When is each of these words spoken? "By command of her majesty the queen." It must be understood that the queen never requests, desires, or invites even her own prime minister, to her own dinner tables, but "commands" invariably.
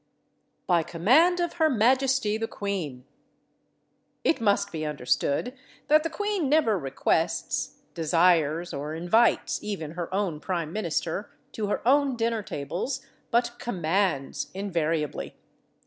"By 0.65 0.81
command 0.81 1.39
of 1.39 1.53
her 1.61 1.69
majesty 1.69 2.35
the 2.35 2.47
queen." 2.47 3.05
It 4.23 4.41
must 4.41 4.71
be 4.71 4.83
understood 4.83 5.53
that 5.89 6.01
the 6.01 6.09
queen 6.09 6.49
never 6.49 6.75
requests, 6.79 7.83
desires, 7.93 8.73
or 8.73 8.95
invites 8.95 9.59
even 9.63 9.91
her 9.91 10.11
own 10.11 10.39
prime 10.39 10.73
minister, 10.73 11.29
to 11.51 11.67
her 11.67 11.87
own 11.87 12.15
dinner 12.15 12.41
tables, 12.41 13.05
but 13.29 13.59
"commands" 13.59 14.49
invariably. 14.55 15.35